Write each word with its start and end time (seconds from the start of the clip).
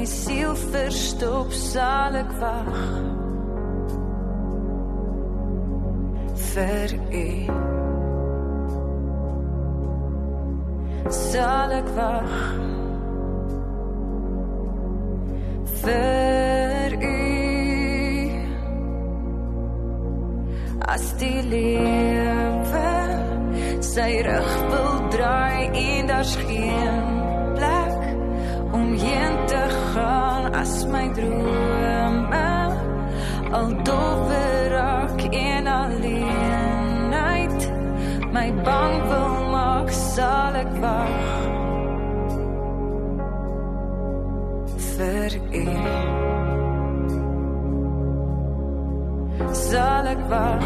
my 0.00 0.06
siel 0.06 0.54
verstop 0.72 1.50
sal 1.52 2.14
ek 2.16 2.30
wag 2.40 2.68
vir 6.52 6.94
u. 7.18 7.26
Sal 11.18 11.76
ek 11.80 11.92
wag 11.98 12.32
vir 15.84 16.98
u. 17.10 17.14
As 20.96 21.06
die 21.20 21.44
lewe 21.52 22.88
sy 23.92 24.10
rug 24.24 24.52
wil 24.72 24.92
draai 25.12 25.68
en 25.84 26.14
daar's 26.14 26.36
geen 26.48 27.09
gaan 30.70 30.76
as 30.76 30.86
my 30.86 31.08
drome 31.08 32.34
al 33.52 33.82
doffer 33.84 34.70
raak 34.70 35.20
en 35.32 35.66
alleenheid 35.66 37.60
my 38.32 38.52
bang 38.64 39.08
wil 39.08 39.50
maak 39.50 39.90
sal 39.90 40.54
ek 40.54 40.72
wag 40.82 41.14
vir 44.96 45.32
u. 45.52 45.66
Sal 49.52 50.06
ek 50.14 50.22
wag 50.30 50.64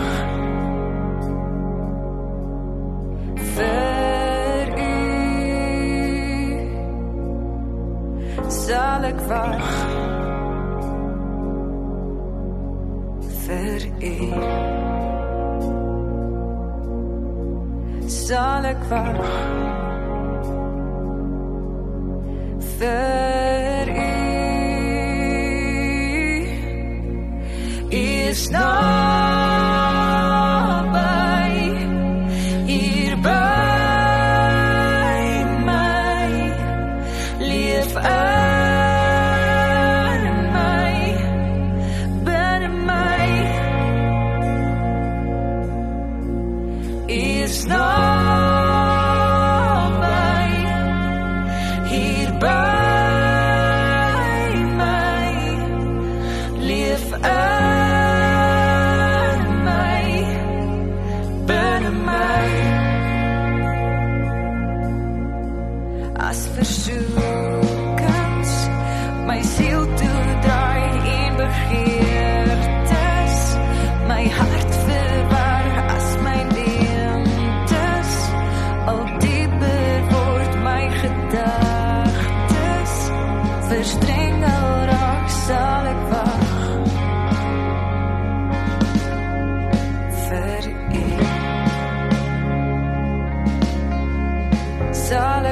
vir 3.54 4.66
u. 4.84 4.92
Sal 8.64 9.04
ek 9.12 9.20
wag 9.30 9.83
vir 13.74 13.86
u 14.00 14.14
sal 18.08 18.64
ek 18.70 18.82
wag 18.90 19.18
vir 22.78 23.86
u 23.94 24.12
is 28.02 28.42
naby 28.54 29.03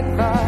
advice. 0.03 0.42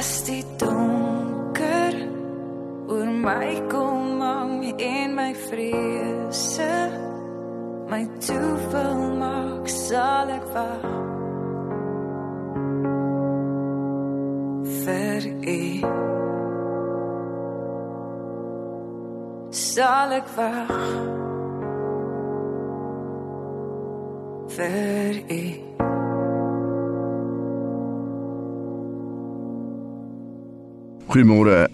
As 0.00 0.22
die 0.24 0.44
donker 0.56 1.94
oor 2.88 3.08
my 3.26 3.50
kom 3.68 4.20
hang 4.24 4.62
en 4.80 5.14
my 5.14 5.32
vrese. 5.46 6.72
My 7.90 8.04
toevul 8.24 9.00
maak 9.20 9.68
sal 9.68 10.32
ek 10.38 10.46
wag 10.54 10.86
vir 14.80 15.28
u. 15.56 15.62
Sal 19.68 20.16
ek 20.20 20.32
wag 20.38 20.76
vir 24.56 25.20
u 25.40 25.89
Goeiemôre. 31.10 31.66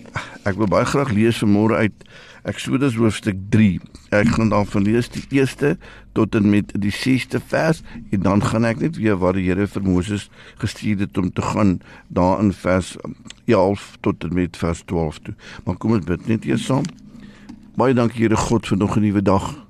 Ek 0.49 0.57
wil 0.57 0.69
baie 0.73 0.87
graag 0.89 1.11
lees 1.13 1.43
vanmôre 1.43 1.77
uit 1.77 2.05
Eksodus 2.49 2.95
hoofstuk 2.97 3.37
3. 3.53 3.83
Ek 4.17 4.31
gaan 4.33 4.49
dan 4.49 4.65
van 4.65 4.87
lees 4.87 5.11
die 5.13 5.27
eerste 5.37 5.75
tot 6.17 6.33
en 6.39 6.49
met 6.49 6.73
die 6.73 6.93
6ste 6.95 7.43
vers 7.51 7.83
en 8.17 8.23
dan 8.25 8.41
gaan 8.41 8.65
ek 8.65 8.81
net 8.81 8.97
weer 8.97 9.19
waar 9.21 9.37
die 9.37 9.45
Here 9.45 9.67
vir 9.69 9.85
Moses 9.85 10.31
gestuur 10.63 11.05
het 11.05 11.21
om 11.21 11.29
te 11.29 11.45
gaan 11.45 11.77
daar 12.09 12.41
in 12.41 12.55
vers 12.57 12.95
11 13.45 13.85
tot 14.09 14.25
en 14.25 14.33
met 14.41 14.57
vers 14.57 14.81
12 14.89 15.21
toe. 15.29 15.37
Maar 15.69 15.77
kom 15.85 15.99
ons 15.99 16.09
bid 16.09 16.33
net 16.33 16.49
eers 16.49 16.65
saam. 16.65 16.89
Baie 17.77 17.93
dankie 17.93 18.25
Here 18.25 18.41
God 18.41 18.65
vir 18.65 18.81
nog 18.81 18.97
'n 18.97 19.05
nuwe 19.05 19.21
dag. 19.21 19.66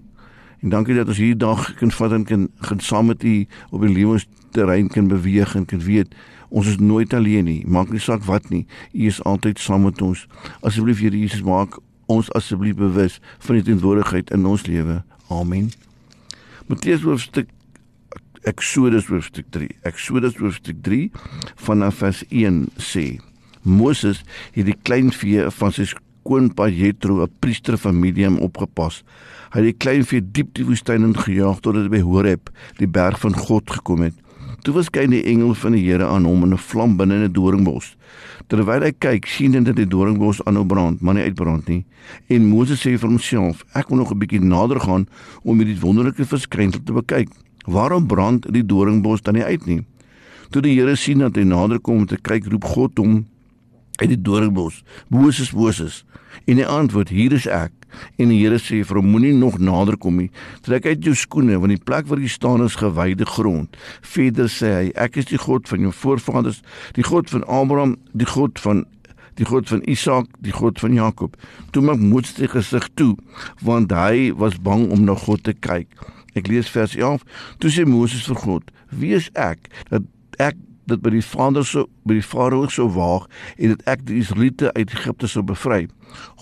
En 0.62 0.72
dankie 0.72 0.94
dat 0.96 1.08
ons 1.08 1.20
hierdie 1.20 1.42
dag 1.42 1.74
kan 1.80 1.92
vat 1.92 2.12
en 2.12 2.24
kan 2.24 2.48
gaan 2.68 2.80
saam 2.80 3.10
met 3.12 3.24
U 3.24 3.34
op 3.70 3.84
die 3.84 3.92
lewensterrein 3.92 4.88
kan 4.88 5.08
beweeg 5.08 5.54
en 5.54 5.64
kan 5.64 5.82
weet 5.84 6.14
ons 6.48 6.66
is 6.66 6.78
nooit 6.78 7.14
alleen 7.14 7.44
nie. 7.44 7.66
Maak 7.66 7.90
nie 7.90 8.00
saak 8.00 8.22
wat 8.24 8.48
nie. 8.50 8.66
U 8.92 9.06
is 9.10 9.22
altyd 9.26 9.58
saam 9.58 9.82
met 9.88 10.02
ons. 10.02 10.26
Asseblief 10.60 11.02
Here 11.02 11.18
Jesus 11.18 11.42
maak 11.42 11.78
ons 12.06 12.30
asseblief 12.38 12.78
bewus 12.78 13.18
van 13.38 13.58
die 13.58 13.66
teenwoordigheid 13.66 14.30
in 14.30 14.46
ons 14.46 14.66
lewe. 14.70 15.02
Amen. 15.28 15.70
Matteus 16.70 17.02
hoofstuk 17.02 17.50
Eksodus 18.46 19.08
hoofstuk 19.10 19.48
3. 19.50 19.66
Eksodus 19.82 20.36
hoofstuk 20.38 20.78
3 20.86 21.10
vanaf 21.66 21.96
vers 21.98 22.22
1 22.30 22.68
sê: 22.78 23.16
Moses 23.66 24.20
het 24.54 24.68
die 24.68 24.76
kleinvee 24.86 25.48
van 25.50 25.74
sy 25.74 25.88
skoonpa 26.26 26.68
Jethro, 26.68 27.22
'n 27.22 27.30
priester 27.38 27.78
van 27.78 28.00
Midian 28.00 28.38
opgepas. 28.38 29.04
Hy 29.52 29.60
het 29.60 29.64
die 29.64 29.78
kleinvee 29.78 30.20
diep 30.32 30.54
die 30.54 30.64
woestyn 30.64 31.02
in 31.02 31.14
gejaag 31.14 31.60
tot 31.60 31.74
dit 31.74 31.88
by 31.88 32.00
Horeb, 32.00 32.50
die 32.78 32.88
berg 32.88 33.20
van 33.20 33.34
God 33.34 33.70
gekom 33.70 34.02
het. 34.02 34.14
Toe 34.62 34.74
verskyn 34.74 35.10
die 35.10 35.22
engel 35.22 35.54
van 35.54 35.72
die 35.72 35.84
Here 35.86 36.06
aan 36.06 36.24
hom 36.24 36.42
in 36.42 36.52
'n 36.52 36.58
vlam 36.58 36.96
binne 36.96 37.14
'n 37.14 37.32
doringbos. 37.32 37.96
Terwyl 38.48 38.82
hy 38.82 38.92
kyk, 38.98 39.26
sien 39.26 39.54
hy 39.54 39.62
dat 39.62 39.76
die 39.76 39.86
doringbos 39.86 40.44
aanhou 40.44 40.66
brand, 40.66 41.00
maar 41.00 41.14
nie 41.14 41.22
uitbrand 41.22 41.68
nie. 41.68 41.84
En 42.28 42.48
Moses 42.48 42.80
sê 42.80 42.98
vir 42.98 43.08
homself: 43.08 43.64
"Ek 43.74 43.88
wil 43.88 43.98
nog 43.98 44.10
'n 44.10 44.18
bietjie 44.18 44.40
nader 44.40 44.80
gaan 44.80 45.06
om 45.44 45.58
hierdie 45.58 45.80
wonderlike 45.80 46.24
verskynsel 46.24 46.80
te 46.84 46.92
bekyk. 46.92 47.28
Waarom 47.66 48.06
brand 48.06 48.52
die 48.52 48.66
doringbos 48.66 49.22
dan 49.22 49.34
nie 49.34 49.44
uit 49.44 49.66
nie?" 49.66 49.84
Toe 50.50 50.62
die 50.62 50.74
Here 50.74 50.96
sien 50.96 51.18
dat 51.18 51.36
hy 51.36 51.42
nader 51.42 51.78
kom 51.78 51.96
om 51.96 52.06
te 52.06 52.16
kyk, 52.16 52.46
roep 52.46 52.64
God 52.64 52.98
hom 52.98 53.26
uit 53.96 54.08
die 54.08 54.20
doringbos: 54.20 54.82
"Moses, 55.08 55.52
Moses." 55.52 56.04
En 56.44 56.56
hy 56.56 56.64
antwoord: 56.64 57.08
"Hier 57.08 57.32
is 57.32 57.46
ek." 57.46 57.72
En 58.16 58.30
die 58.32 58.38
Here 58.40 58.58
sê 58.60 58.82
vir 58.86 59.00
hom: 59.00 59.10
Moenie 59.12 59.34
nog 59.36 59.58
nader 59.62 59.96
kom 60.00 60.18
nie. 60.20 60.30
Trek 60.66 60.86
uit 60.86 61.04
jou 61.04 61.14
skoene, 61.14 61.58
want 61.62 61.74
die 61.74 61.82
plek 61.82 62.08
waar 62.10 62.20
jy 62.22 62.30
staan 62.32 62.64
is 62.64 62.78
gewyde 62.80 63.26
grond. 63.28 63.76
Verder 64.02 64.50
sê 64.52 64.72
hy: 64.74 64.90
Ek 65.06 65.16
is 65.20 65.30
die 65.30 65.40
God 65.40 65.68
van 65.70 65.86
jou 65.86 65.92
voorvaders, 65.92 66.62
die 66.98 67.06
God 67.06 67.30
van 67.32 67.46
Abraham, 67.46 67.96
die 68.12 68.28
God 68.28 68.60
van 68.62 68.84
die 69.36 69.44
God 69.44 69.68
van 69.68 69.82
Isak, 69.84 70.30
die 70.40 70.54
God 70.56 70.80
van 70.80 70.94
Jakob. 70.96 71.34
Toe 71.76 71.82
maak 71.84 72.00
Moses 72.00 72.38
sy 72.38 72.48
gesig 72.48 72.86
toe, 72.96 73.12
want 73.60 73.92
hy 73.92 74.30
was 74.40 74.56
bang 74.56 74.86
om 74.88 75.04
na 75.04 75.12
God 75.26 75.44
te 75.44 75.52
kyk. 75.52 75.92
Ek 76.36 76.48
lees 76.48 76.70
vers 76.72 76.94
11. 76.96 77.24
Toe 77.60 77.72
sê 77.72 77.84
Moses 77.88 78.24
vir 78.30 78.40
God: 78.44 78.72
Wie 78.92 79.12
is 79.16 79.28
ek 79.36 79.68
dat 79.90 80.08
ek 80.40 80.56
dat 80.86 81.02
by 81.02 81.10
die 81.10 81.24
Vader 81.24 81.66
so 81.66 81.86
by 82.06 82.16
die 82.18 82.24
Farao 82.24 82.68
so 82.70 82.88
waag 82.94 83.26
en 83.58 83.74
dat 83.74 83.84
ek 83.96 84.06
die 84.08 84.20
Israeliete 84.22 84.72
uit 84.76 84.94
Egipte 84.94 85.28
sou 85.30 85.42
bevry. 85.46 85.86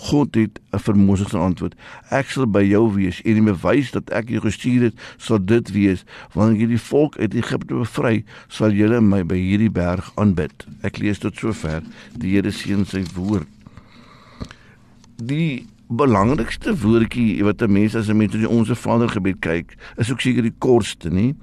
God 0.06 0.36
het 0.38 0.60
vir 0.84 0.98
Moses 1.00 1.32
geantwoord: 1.32 1.74
Ek 2.14 2.30
sal 2.30 2.46
by 2.46 2.62
jou 2.66 2.84
wees 2.94 3.20
en 3.24 3.40
die 3.40 3.46
bewys 3.46 3.92
dat 3.96 4.12
ek 4.14 4.30
jou 4.34 4.44
gestuur 4.44 4.90
het, 4.90 5.04
sal 5.16 5.40
dit 5.40 5.72
wees 5.74 6.04
wanneer 6.36 6.64
jy 6.64 6.70
die 6.74 6.84
volk 6.90 7.18
uit 7.18 7.36
Egipte 7.40 7.72
bevry, 7.72 8.24
sal 8.48 8.76
julle 8.76 9.00
my 9.00 9.24
by 9.26 9.40
hierdie 9.40 9.72
berg 9.72 10.12
aanbid. 10.20 10.66
Ek 10.84 11.00
lees 11.00 11.22
tot 11.24 11.40
sover. 11.40 11.82
Die 12.14 12.36
Here 12.36 12.52
seën 12.52 12.84
sy 12.88 13.04
woord. 13.16 13.48
Die 15.14 15.64
belangrikste 15.88 16.74
woordjie 16.80 17.44
wat 17.44 17.62
'n 17.62 17.72
mens 17.72 17.94
as 17.94 18.08
'n 18.08 18.16
mens 18.16 18.34
na 18.34 18.48
ons 18.48 18.70
Vader 18.70 19.08
gebed 19.08 19.40
kyk, 19.40 19.76
is 19.96 20.10
ook 20.10 20.20
seker 20.20 20.42
die 20.42 20.58
kortste, 20.58 21.10
nie? 21.10 21.34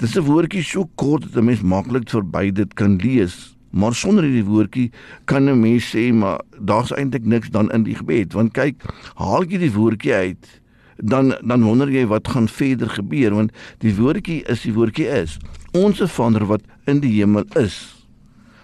Dis 0.00 0.16
'n 0.16 0.24
woordjie 0.24 0.62
so 0.64 0.88
kort 0.94 1.22
dat 1.22 1.36
'n 1.36 1.44
mens 1.44 1.60
maklik 1.60 2.08
verby 2.08 2.50
dit 2.52 2.74
kan 2.74 2.96
lees. 2.96 3.56
Maar 3.70 3.94
sonder 3.94 4.24
hierdie 4.24 4.44
woordjie 4.44 4.90
kan 5.26 5.44
'n 5.44 5.60
mens 5.60 5.94
sê 5.94 6.12
maar 6.12 6.40
daar's 6.58 6.90
eintlik 6.90 7.24
niks 7.24 7.50
dan 7.50 7.70
in 7.70 7.82
die 7.82 7.94
gebed, 7.94 8.32
want 8.32 8.52
kyk, 8.52 8.82
haal 9.14 9.44
jy 9.44 9.58
die 9.58 9.72
woordjie 9.72 10.14
uit, 10.14 10.60
dan 10.96 11.36
dan 11.44 11.62
wonder 11.62 11.90
jy 11.90 12.06
wat 12.06 12.28
gaan 12.28 12.48
verder 12.48 12.88
gebeur 12.88 13.34
want 13.34 13.52
die 13.78 13.94
woordjie 13.94 14.42
is 14.48 14.62
die 14.62 14.72
woordjie 14.72 15.08
is. 15.08 15.36
Onse 15.72 16.08
Vader 16.08 16.46
wat 16.46 16.62
in 16.86 17.00
die 17.00 17.20
hemel 17.20 17.44
is. 17.56 18.06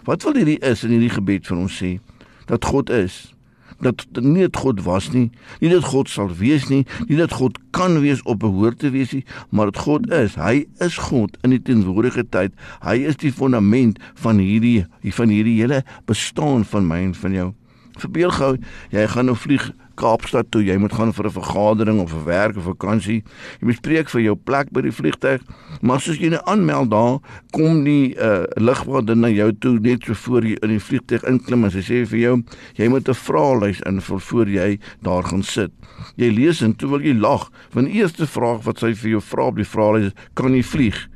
Wat 0.04 0.22
wil 0.22 0.34
hierdie 0.34 0.60
is 0.60 0.84
in 0.84 0.90
hierdie 0.90 1.10
gebed 1.10 1.46
vir 1.46 1.56
ons 1.56 1.82
sê? 1.82 1.98
Dat 2.46 2.64
God 2.64 2.90
is 2.90 3.35
dat 3.85 4.06
nie 4.21 4.47
dat 4.47 4.56
God 4.62 4.83
was 4.87 5.11
nie, 5.12 5.30
nie 5.61 5.71
dat 5.73 5.85
God 5.85 6.09
sal 6.09 6.30
wees 6.38 6.68
nie, 6.71 6.85
nie 7.09 7.18
dat 7.18 7.35
God 7.37 7.59
kan 7.76 8.00
wees 8.00 8.23
op 8.25 8.40
behoort 8.45 8.80
te 8.80 8.90
wees 8.95 9.12
nie, 9.12 9.25
maar 9.50 9.73
dat 9.73 9.83
God 9.85 10.09
is. 10.12 10.37
Hy 10.40 10.64
is 10.85 10.99
God 11.09 11.37
in 11.45 11.52
die 11.54 11.62
teenwoordige 11.62 12.25
tyd. 12.25 12.56
Hy 12.85 12.99
is 13.11 13.18
die 13.21 13.33
fondament 13.33 14.00
van 14.23 14.40
hierdie 14.42 14.87
van 15.16 15.33
hierdie 15.33 15.59
hele 15.61 15.83
bestaan 16.09 16.64
van 16.68 16.88
my 16.88 17.02
en 17.09 17.14
van 17.16 17.37
jou. 17.37 17.50
Verbeel 17.97 18.33
gou, 18.37 18.52
jy 18.92 19.06
gaan 19.09 19.30
nou 19.30 19.37
vlieg 19.38 19.71
Kaapstad 19.96 20.50
toe, 20.52 20.62
jy 20.64 20.76
moet 20.80 20.92
gaan 20.92 21.12
vir 21.12 21.26
'n 21.26 21.36
vergadering 21.36 22.00
of 22.00 22.12
'n 22.12 22.24
werk 22.24 22.56
of 22.56 22.64
vakansie. 22.64 23.22
Jy 23.60 23.66
moet 23.66 23.76
spreek 23.76 24.08
vir 24.08 24.20
jou 24.20 24.36
plek 24.36 24.70
by 24.72 24.80
die 24.82 24.92
vliegtuig. 24.92 25.40
Maar 25.80 25.96
as 25.96 26.06
jy 26.06 26.28
nou 26.28 26.40
aanmeld 26.44 26.90
daar, 26.90 27.18
kom 27.52 27.84
die 27.84 28.14
uh, 28.14 28.44
lugwagter 28.56 29.16
na 29.16 29.28
jou 29.28 29.52
toe 29.58 29.78
net 29.80 30.04
so 30.04 30.14
voor 30.14 30.42
jy 30.42 30.56
in 30.62 30.68
die 30.68 30.80
vliegtuig 30.80 31.24
inklim 31.24 31.64
en 31.64 31.70
sy 31.70 31.80
sê 31.80 32.06
vir 32.06 32.18
jou, 32.18 32.42
jy 32.76 32.88
moet 32.88 33.08
'n 33.08 33.14
vraelys 33.14 33.80
invul 33.86 34.18
voor 34.18 34.46
jy 34.46 34.78
daar 35.02 35.24
gaan 35.24 35.42
sit. 35.42 35.70
Jy 36.16 36.30
lees 36.30 36.62
en 36.62 36.74
toe 36.76 36.88
wil 36.88 37.00
jy 37.00 37.14
lag, 37.14 37.50
want 37.72 37.86
die 37.86 38.00
eerste 38.00 38.26
vraag 38.26 38.64
wat 38.64 38.78
sy 38.78 38.94
vir 38.94 39.10
jou 39.10 39.20
vra 39.20 39.46
op 39.46 39.56
die 39.56 39.64
vraelys 39.64 40.06
is, 40.06 40.12
kan 40.34 40.54
jy 40.54 40.62
vlieg? 40.62 41.08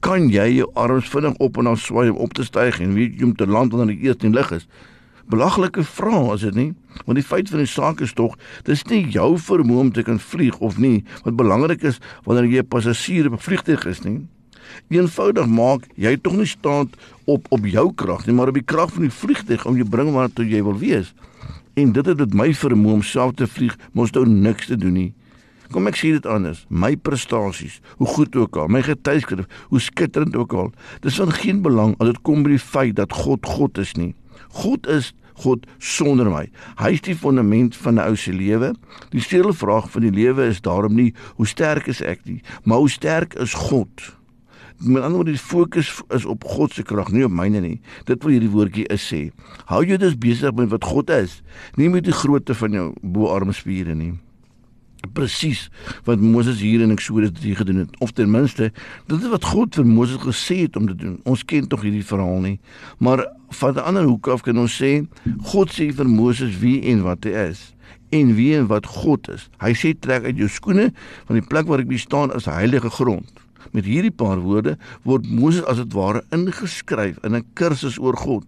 Kan 0.00 0.28
jy 0.28 0.56
jou 0.56 0.70
arms 0.74 1.08
vinnig 1.08 1.38
op 1.40 1.56
en 1.58 1.66
af 1.66 1.80
swaai 1.80 2.10
om 2.10 2.16
op 2.16 2.34
te 2.34 2.44
styg 2.44 2.80
en 2.80 2.94
weet 2.94 3.18
jy 3.18 3.24
om 3.24 3.34
te 3.34 3.46
land 3.46 3.72
wanneer 3.72 3.96
die 3.96 4.08
eerste 4.08 4.28
lig 4.28 4.52
is? 4.52 4.66
Belaglike 5.30 5.84
vrae 5.84 6.34
is 6.34 6.44
dit 6.46 6.54
nie? 6.54 6.70
Want 7.04 7.18
die 7.18 7.26
feit 7.26 7.50
van 7.50 7.62
die 7.62 7.70
saak 7.70 8.00
is 8.04 8.12
tog 8.12 8.36
dis 8.68 8.84
nie 8.90 9.02
jou 9.14 9.34
vermoë 9.40 9.86
om 9.86 9.92
te 9.92 10.04
kan 10.06 10.20
vlieg 10.20 10.58
of 10.58 10.78
nie. 10.78 11.04
Wat 11.24 11.36
belangrik 11.36 11.82
is 11.82 12.00
wanneer 12.24 12.50
jy 12.50 12.62
'n 12.62 12.68
passasier 12.68 13.26
op 13.26 13.38
'n 13.38 13.46
vliegtuig 13.46 13.86
is 13.86 14.02
nie. 14.04 14.26
Eenvoudig 14.88 15.46
maak 15.46 15.88
jy 15.96 16.16
tog 16.16 16.36
nie 16.36 16.46
staan 16.46 16.90
op 17.26 17.46
op 17.50 17.66
jou 17.66 17.92
krag 17.94 18.26
nie 18.26 18.34
maar 18.34 18.48
op 18.48 18.54
die 18.54 18.62
krag 18.62 18.92
van 18.92 19.02
die 19.02 19.10
vliegtuig 19.10 19.66
om 19.66 19.76
jou 19.76 19.88
bring 19.88 20.12
waar 20.12 20.28
toe 20.32 20.44
jy 20.48 20.62
wil 20.62 20.78
wees. 20.78 21.14
En 21.74 21.92
dit 21.92 22.06
het 22.06 22.18
met 22.18 22.34
my 22.34 22.54
vermoë 22.54 22.92
om 22.92 23.02
self 23.02 23.34
te 23.34 23.46
vlieg 23.46 23.76
mos 23.92 24.10
nou 24.12 24.26
niks 24.26 24.66
te 24.66 24.76
doen 24.76 24.92
nie. 24.92 25.12
Kom 25.72 25.88
ek 25.90 25.96
sê 25.96 26.12
dit 26.14 26.26
anders. 26.30 26.66
My 26.68 26.92
prestasies, 26.94 27.80
hoe 27.98 28.06
goed 28.06 28.36
ook 28.36 28.56
al, 28.56 28.68
my 28.68 28.82
getuieskrif, 28.84 29.48
hoe 29.72 29.80
skitterend 29.80 30.36
ook 30.36 30.52
al, 30.52 30.68
dis 31.00 31.16
van 31.16 31.32
geen 31.32 31.62
belang 31.64 31.96
as 31.98 32.12
dit 32.12 32.20
kom 32.22 32.44
by 32.44 32.52
die 32.54 32.62
feit 32.62 32.94
dat 33.00 33.12
God 33.24 33.46
God 33.56 33.80
is 33.82 33.94
nie. 33.98 34.12
God 34.62 34.86
is 34.86 35.12
God 35.42 35.66
sonder 35.82 36.28
my. 36.30 36.44
Hy 36.78 36.92
is 36.94 37.02
die 37.02 37.16
fondament 37.18 37.74
van 37.76 37.98
'n 37.98 38.06
ou 38.06 38.16
se 38.16 38.32
lewe. 38.32 38.74
Die 39.10 39.20
sleutelvraag 39.20 39.90
van 39.90 40.02
die 40.02 40.14
lewe 40.14 40.46
is 40.46 40.60
daarom 40.60 40.94
nie 40.94 41.12
hoe 41.36 41.46
sterk 41.46 41.86
is 41.86 42.00
ek 42.00 42.20
nie, 42.24 42.42
maar 42.64 42.78
hoe 42.78 42.90
sterk 42.90 43.34
is 43.34 43.54
God? 43.54 44.14
Met 44.78 45.02
ander 45.02 45.16
woorde, 45.16 45.30
die 45.30 45.40
fokus 45.40 46.02
is 46.10 46.24
op 46.24 46.44
God 46.44 46.72
se 46.72 46.82
krag, 46.82 47.10
nie 47.10 47.24
op 47.24 47.30
myne 47.30 47.60
nie. 47.60 47.80
Dit 48.04 48.22
wil 48.22 48.32
hierdie 48.32 48.50
woordjie 48.50 48.86
is 48.86 49.12
sê. 49.12 49.30
Hou 49.66 49.84
jou 49.84 49.98
dus 49.98 50.18
besig 50.18 50.54
met 50.54 50.70
wat 50.70 50.84
God 50.84 51.10
is, 51.10 51.42
nie 51.76 51.88
met 51.88 52.04
die 52.04 52.12
grootte 52.12 52.54
van 52.54 52.72
jou 52.72 52.92
boarmspiere 53.02 53.94
nie 53.94 54.14
presies 55.12 55.68
wat 56.04 56.20
Moses 56.20 56.60
hier 56.60 56.80
in 56.80 56.90
Eksodus 56.94 57.32
3 57.40 57.54
gedoen 57.54 57.82
het 57.84 58.00
of 58.00 58.12
ten 58.12 58.30
minste 58.30 58.70
dit 59.06 59.20
is 59.20 59.28
wat 59.32 59.44
God 59.44 59.74
vir 59.74 59.86
Moses 59.86 60.20
gesê 60.22 60.64
het 60.64 60.76
om 60.76 60.86
te 60.86 60.96
doen. 60.96 61.20
Ons 61.24 61.44
ken 61.44 61.68
tog 61.68 61.82
hierdie 61.82 62.04
verhaal 62.04 62.40
nie. 62.40 62.58
Maar 62.98 63.26
van 63.50 63.74
'n 63.74 63.84
ander 63.84 64.04
hoek 64.04 64.28
af 64.28 64.42
kan 64.42 64.58
ons 64.58 64.82
sê 64.82 65.06
God 65.42 65.70
sê 65.70 65.92
vir 65.92 66.08
Moses 66.08 66.58
wie 66.58 66.82
en 66.82 67.02
wat 67.02 67.24
hy 67.24 67.30
is 67.50 67.74
en 68.10 68.34
wie 68.34 68.56
en 68.56 68.66
wat 68.66 68.86
God 68.86 69.28
is. 69.28 69.48
Hy 69.58 69.72
sê 69.74 69.94
trek 69.98 70.24
uit 70.24 70.36
jou 70.36 70.48
skoene 70.48 70.92
want 71.26 71.40
die 71.40 71.48
plek 71.48 71.66
waar 71.66 71.80
ek 71.80 71.98
staan 71.98 72.34
is 72.34 72.44
heilige 72.44 72.90
grond. 72.90 73.43
Met 73.72 73.84
hierdie 73.88 74.12
paar 74.12 74.40
woorde 74.44 74.76
word 75.02 75.26
Moses 75.30 75.64
as 75.70 75.80
dit 75.80 75.92
ware 75.96 76.24
ingeskryf 76.34 77.18
in 77.24 77.36
'n 77.36 77.44
kursus 77.54 77.98
oor 77.98 78.16
God 78.16 78.44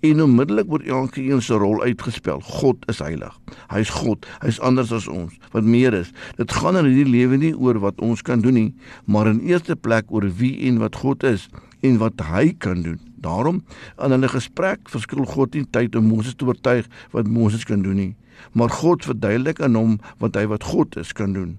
en 0.00 0.22
onmiddellik 0.22 0.66
word 0.66 0.86
elke 0.86 1.22
een 1.22 1.42
se 1.42 1.54
rol 1.54 1.82
uitgespel. 1.82 2.40
God 2.40 2.76
is 2.88 2.98
heilig. 2.98 3.38
Hy 3.70 3.80
is 3.80 3.90
God. 3.90 4.26
Hy 4.40 4.48
is 4.48 4.60
anders 4.60 4.92
as 4.92 5.08
ons. 5.08 5.32
Wat 5.52 5.64
meer 5.64 5.94
is, 5.94 6.12
dit 6.36 6.52
gaan 6.52 6.76
in 6.76 6.84
hierdie 6.84 7.10
lewe 7.10 7.36
nie 7.36 7.54
oor 7.56 7.78
wat 7.78 8.00
ons 8.00 8.22
kan 8.22 8.40
doen 8.40 8.54
nie, 8.54 8.74
maar 9.04 9.26
in 9.26 9.40
eerste 9.40 9.76
plek 9.76 10.04
oor 10.08 10.26
wie 10.36 10.68
en 10.68 10.78
wat 10.78 10.96
God 10.96 11.22
is 11.24 11.48
en 11.80 11.98
wat 11.98 12.20
hy 12.20 12.52
kan 12.58 12.82
doen. 12.82 13.00
Daarom 13.20 13.62
in 14.02 14.14
hulle 14.14 14.28
gesprek 14.28 14.88
verskil 14.88 15.24
God 15.28 15.54
nie 15.54 15.66
tyd 15.72 15.96
om 15.96 16.08
Moses 16.08 16.36
te 16.36 16.46
oortuig 16.48 16.88
wat 17.12 17.28
Moses 17.28 17.64
kan 17.68 17.82
doen 17.82 17.96
nie, 17.96 18.12
maar 18.52 18.72
God 18.72 19.04
verduidelik 19.04 19.60
aan 19.60 19.76
hom 19.76 19.98
wat 20.18 20.38
hy 20.40 20.46
wat 20.48 20.64
God 20.64 20.96
is 21.00 21.12
kan 21.16 21.36
doen. 21.36 21.58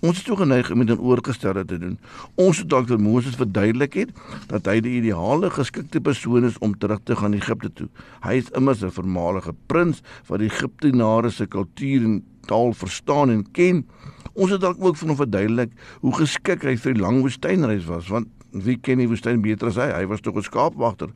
Ons 0.00 0.16
is 0.16 0.24
toe 0.24 0.36
geneig 0.40 0.70
om 0.72 0.80
dit 0.80 0.94
in 0.94 1.02
oorgestelde 1.04 1.66
te 1.68 1.76
doen. 1.78 1.98
Ons 2.40 2.62
het 2.62 2.68
dalk 2.72 2.86
vir 2.88 3.00
Moses 3.04 3.36
verduidelik 3.36 3.98
het 4.00 4.14
dat 4.48 4.70
hy 4.70 4.78
die 4.80 4.94
ideale 5.02 5.50
geskikte 5.52 6.00
persoon 6.00 6.48
is 6.48 6.56
om 6.64 6.72
terug 6.80 7.02
te 7.04 7.18
gaan 7.20 7.36
Egipte 7.36 7.68
toe. 7.76 7.88
Hy 8.24 8.38
is 8.40 8.48
immers 8.56 8.80
'n 8.82 8.96
voormalige 8.96 9.52
prins 9.68 10.00
wat 10.28 10.40
die 10.40 10.48
Egiptenare 10.48 11.30
se 11.30 11.46
kultuur 11.46 12.04
en 12.04 12.24
taal 12.46 12.72
verstaan 12.72 13.30
en 13.30 13.44
ken. 13.52 13.84
Ons 14.32 14.50
het 14.50 14.60
dalk 14.60 14.80
ook 14.80 14.96
vir 14.96 15.08
hom 15.08 15.16
verduidelik 15.16 15.70
hoe 16.00 16.14
geskik 16.14 16.62
hy 16.62 16.76
vir 16.76 16.94
die 16.94 17.02
lang 17.02 17.20
woestynreis 17.20 17.84
was, 17.84 18.08
want 18.08 18.26
wie 18.52 18.76
ken 18.76 18.98
die 18.98 19.08
woestyn 19.08 19.42
beter 19.42 19.68
as 19.68 19.76
hy? 19.76 19.92
Hy 19.92 20.06
was 20.06 20.20
tog 20.20 20.36
'n 20.36 20.42
skaapwagter. 20.42 21.10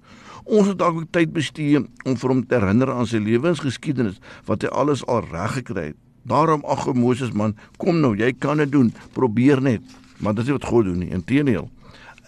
Ons 0.44 0.68
het 0.68 0.78
dalk 0.78 0.96
ook 0.96 1.10
tyd 1.10 1.32
bestee 1.32 1.78
om 2.04 2.16
vir 2.16 2.30
hom 2.30 2.46
te 2.46 2.58
herinner 2.58 2.92
aan 2.92 3.06
sy 3.06 3.16
lewensgeskiedenis 3.16 4.20
wat 4.44 4.62
hy 4.62 4.68
alles 4.68 5.06
al 5.06 5.24
reg 5.24 5.52
gekry 5.54 5.84
het. 5.84 5.96
Daarom 6.24 6.64
ag 6.64 6.86
Moses 6.96 7.32
man, 7.32 7.56
kom 7.76 8.00
nou, 8.00 8.14
jy 8.16 8.32
kan 8.38 8.62
dit 8.62 8.72
doen. 8.72 8.92
Probeer 9.12 9.60
net. 9.62 9.82
Maar 10.18 10.34
dit 10.34 10.46
is 10.46 10.56
wat 10.56 10.68
God 10.72 10.88
doen 10.88 11.02
nie. 11.04 11.12
Inteendeel. 11.12 11.68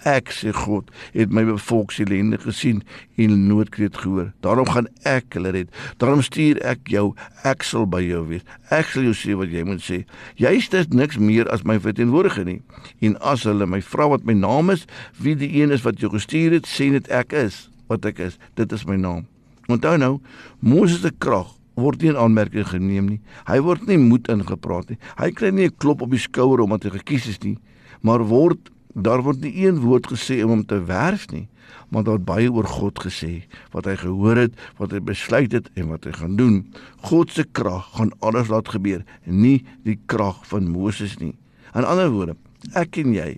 Ek 0.07 0.29
sê 0.31 0.53
God 0.55 0.93
het 1.17 1.33
my 1.35 1.43
volk 1.59 1.91
se 1.91 2.05
lende 2.07 2.39
gesien 2.39 2.83
en 3.19 3.33
noodkreet 3.49 3.97
gehoor. 3.99 4.29
Daarom 4.45 4.69
gaan 4.71 4.87
ek 5.09 5.35
hulle 5.35 5.51
red. 5.57 5.73
Daarom 5.99 6.23
stuur 6.23 6.61
ek 6.63 6.93
jou. 6.93 7.09
Ek 7.49 7.65
sal 7.67 7.89
by 7.91 8.03
jou 8.05 8.23
wees. 8.29 8.45
Ek 8.71 8.87
sal 8.93 9.09
jou 9.09 9.17
sê 9.17 9.35
wat 9.39 9.51
jy 9.51 9.65
moet 9.67 9.83
sê. 9.83 10.05
Jy 10.39 10.53
is 10.61 10.93
niks 10.95 11.19
meer 11.19 11.51
as 11.51 11.65
my 11.65 11.79
verteenwoordiger 11.83 12.47
nie. 12.47 12.61
En 13.01 13.17
as 13.19 13.49
hulle 13.49 13.67
my 13.67 13.81
vra 13.83 14.07
wat 14.13 14.29
my 14.29 14.37
naam 14.37 14.71
is, 14.71 14.87
wie 15.19 15.35
die 15.35 15.51
een 15.59 15.75
is 15.75 15.83
wat 15.83 15.99
jou 15.99 16.13
gestuur 16.13 16.61
het, 16.61 16.71
sê 16.71 16.93
net 16.93 17.11
ek 17.11 17.33
is 17.33 17.67
wat 17.89 18.07
ek 18.07 18.21
is. 18.21 18.39
Dit 18.55 18.73
is 18.73 18.87
my 18.87 18.97
naam. 19.01 19.27
Onthou 19.67 19.97
nou, 19.99 20.19
Moses 20.63 21.03
se 21.03 21.11
krag 21.11 21.56
word 21.77 22.03
nie 22.03 22.11
in 22.13 22.21
aanmerking 22.21 22.67
geneem 22.67 23.11
nie. 23.11 23.21
Hy 23.49 23.61
word 23.65 23.87
nie 23.87 23.99
moed 24.01 24.29
ingepraat 24.33 24.91
nie. 24.91 24.99
Hy 25.21 25.31
kry 25.37 25.51
nie 25.51 25.69
'n 25.69 25.77
klop 25.79 26.03
op 26.03 26.11
die 26.11 26.19
skouer 26.19 26.61
omdat 26.61 26.85
hy 26.85 26.91
gekies 26.99 27.29
is 27.29 27.43
nie, 27.43 27.59
maar 28.03 28.25
word 28.25 28.71
daar 28.97 29.23
word 29.23 29.43
nie 29.45 29.53
een 29.67 29.81
woord 29.85 30.07
gesê 30.09 30.43
om 30.43 30.51
hom 30.51 30.65
te 30.65 30.79
werf 30.89 31.29
nie, 31.31 31.49
maar 31.93 32.05
daar 32.07 32.19
baie 32.19 32.49
oor 32.49 32.65
God 32.65 32.99
gesê, 33.05 33.45
wat 33.73 33.85
hy 33.85 33.97
gehoor 34.01 34.37
het, 34.37 34.55
wat 34.79 34.91
hy 34.91 35.01
besluit 35.05 35.53
het 35.53 35.69
en 35.77 35.91
wat 35.93 36.05
hy 36.09 36.13
gaan 36.17 36.37
doen. 36.37 36.63
God 37.05 37.31
se 37.31 37.45
krag 37.45 37.93
gaan 37.99 38.13
alles 38.25 38.49
laat 38.49 38.69
gebeur, 38.73 39.05
nie 39.25 39.65
die 39.85 39.99
krag 40.07 40.41
van 40.49 40.71
Moses 40.73 41.19
nie. 41.21 41.35
In 41.77 41.85
ander 41.85 42.09
woorde, 42.11 42.37
ek 42.73 42.97
en 43.03 43.13
jy 43.13 43.37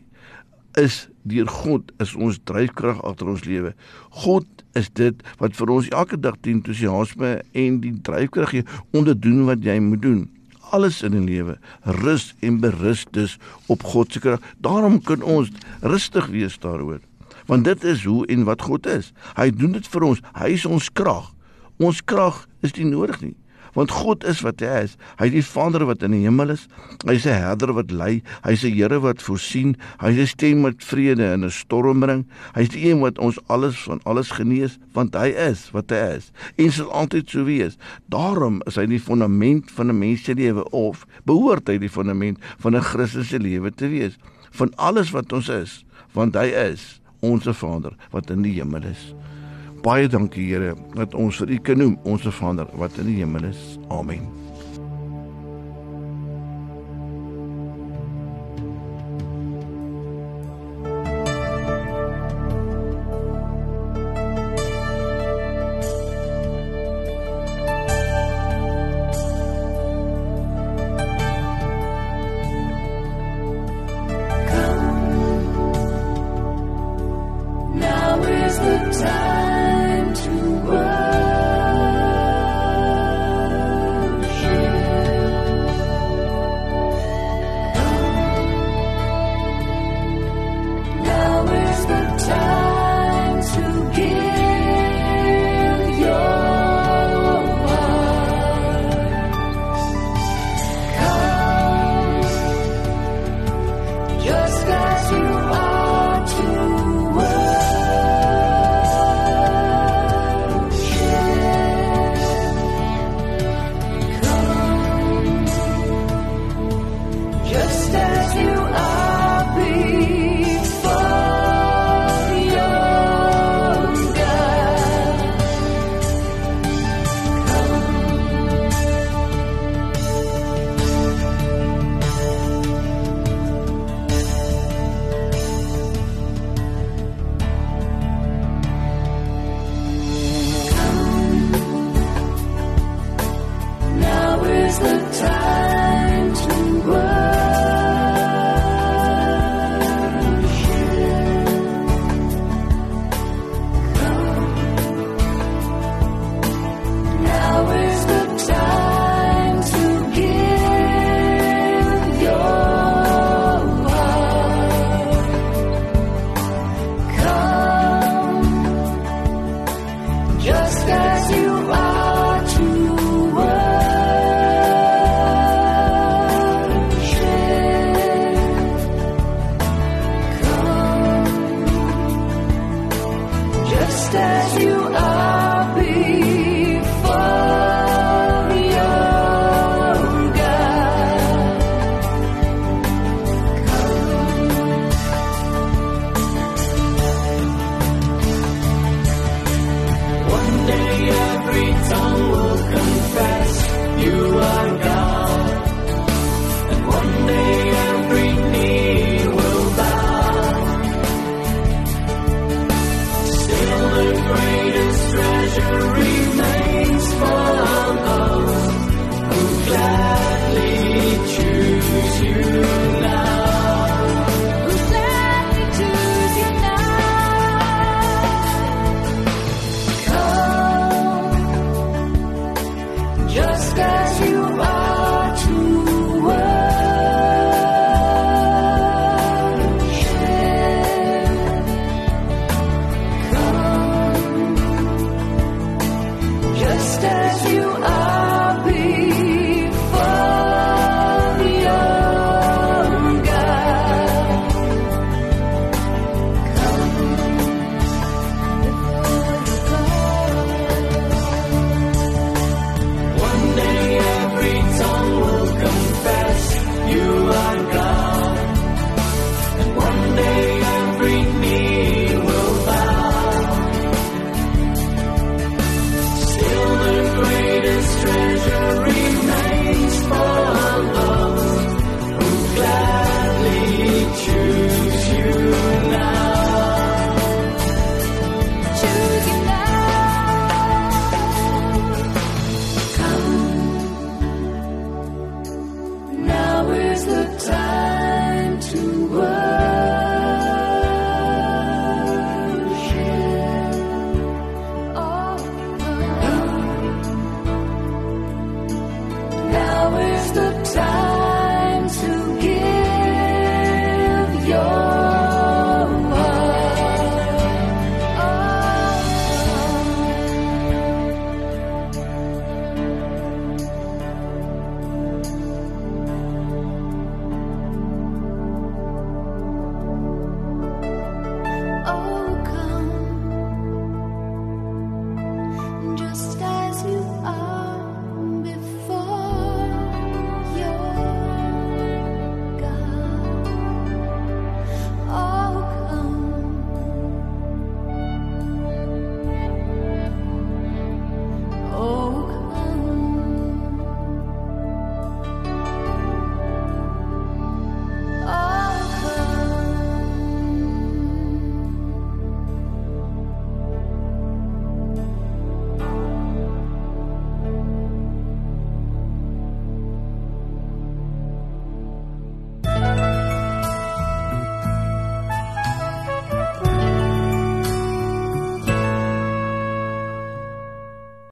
is 0.79 1.07
deur 1.29 1.49
God 1.51 1.93
is 2.03 2.15
ons 2.17 2.39
dryfkrag 2.49 3.01
agter 3.07 3.29
ons 3.33 3.45
lewe. 3.45 3.75
God 4.25 4.47
is 4.79 4.89
dit 4.97 5.21
wat 5.43 5.57
vir 5.59 5.73
ons 5.75 5.91
elke 5.93 6.19
dag 6.21 6.39
dien 6.45 6.61
entoesiasme 6.61 7.39
en 7.63 7.81
die 7.83 7.95
dryfkrag 8.07 8.55
gee 8.55 8.67
om 8.93 9.07
te 9.09 9.17
doen 9.17 9.45
wat 9.49 9.65
jy 9.67 9.79
moet 9.83 10.03
doen. 10.05 10.23
Alles 10.73 11.01
in 11.07 11.17
die 11.17 11.25
lewe 11.25 11.57
rus 12.03 12.31
en 12.45 12.61
berus 12.63 13.07
dus 13.17 13.39
op 13.73 13.85
God 13.89 14.13
se 14.13 14.23
krag. 14.25 14.45
Daarom 14.65 15.01
kan 15.03 15.25
ons 15.25 15.53
rustig 15.81 16.29
wees 16.35 16.59
daaroor. 16.63 17.01
Want 17.49 17.65
dit 17.65 17.85
is 17.89 18.05
hoe 18.05 18.27
en 18.29 18.45
wat 18.45 18.63
God 18.63 18.87
is. 18.87 19.13
Hy 19.37 19.49
doen 19.51 19.77
dit 19.79 19.87
vir 19.89 20.09
ons. 20.13 20.25
Hy 20.37 20.53
is 20.57 20.69
ons 20.69 20.91
krag. 20.93 21.33
Ons 21.81 22.03
krag 22.05 22.45
is 22.67 22.75
nie 22.77 22.89
nodig 22.91 23.21
nie 23.25 23.37
want 23.75 23.91
God 23.91 24.25
is 24.25 24.41
wat 24.41 24.61
hy 24.61 24.85
is. 24.85 24.97
Hy 25.19 25.27
is 25.27 25.33
die 25.33 25.43
Vader 25.43 25.85
wat 25.87 26.03
in 26.03 26.13
die 26.13 26.25
hemel 26.25 26.51
is. 26.51 26.69
Hy 27.07 27.15
is 27.15 27.27
'n 27.27 27.35
herder 27.35 27.73
wat 27.73 27.91
lei. 27.91 28.23
Hy 28.45 28.53
is 28.53 28.65
'n 28.65 28.75
Here 28.79 29.01
wat 29.01 29.23
voorsien. 29.23 29.77
Hy 30.01 30.11
is 30.11 30.19
'n 30.19 30.27
stem 30.27 30.63
wat 30.63 30.83
vrede 30.83 31.33
in 31.33 31.45
'n 31.45 31.51
storm 31.51 32.01
bring. 32.01 32.27
Hy 32.55 32.63
is 32.63 32.69
die 32.69 32.91
een 32.91 33.01
wat 33.01 33.19
ons 33.19 33.39
alles 33.49 33.77
van 33.83 34.01
alles 34.05 34.31
genees, 34.31 34.79
want 34.93 35.15
hy 35.15 35.29
is 35.29 35.71
wat 35.73 35.91
hy 35.91 36.17
is 36.17 36.33
en 36.57 36.73
sal 36.73 36.91
altyd 36.93 37.31
so 37.31 37.45
wees. 37.45 37.77
Daarom 38.13 38.61
is 38.67 38.79
hy 38.79 38.87
die 38.87 39.03
fondament 39.03 39.71
van 39.71 39.91
'n 39.91 39.99
mens 39.99 40.25
se 40.25 40.35
lewe 40.35 40.65
of 40.71 41.07
behoort 41.25 41.69
hy 41.69 41.79
die 41.79 41.93
fondament 41.93 42.39
van 42.59 42.77
'n 42.77 42.83
Christelike 42.83 43.39
lewe 43.39 43.71
te 43.71 43.89
wees 43.89 44.19
van 44.51 44.73
alles 44.77 45.11
wat 45.11 45.33
ons 45.33 45.49
is, 45.49 45.85
want 46.13 46.35
hy 46.35 46.49
is 46.73 47.01
ons 47.21 47.45
Vader 47.45 47.97
wat 48.11 48.31
in 48.31 48.43
die 48.43 48.55
hemel 48.59 48.83
is. 48.83 49.15
Baie 49.89 50.09
dankie 50.09 50.51
Here 50.51 50.75
dat 50.99 51.15
ons 51.17 51.39
vir 51.41 51.55
U 51.55 51.57
kan 51.65 51.79
noem, 51.81 51.95
ons 52.05 52.27
Vader 52.37 52.69
wat 52.77 52.99
in 53.01 53.09
die 53.09 53.23
hemel 53.23 53.49
is. 53.49 53.79
Amen. 53.89 54.27